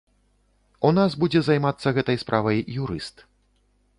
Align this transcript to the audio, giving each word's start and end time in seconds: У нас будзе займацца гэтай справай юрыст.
У 0.89 0.89
нас 0.99 1.11
будзе 1.23 1.41
займацца 1.49 1.93
гэтай 1.99 2.17
справай 2.23 2.59
юрыст. 2.85 3.15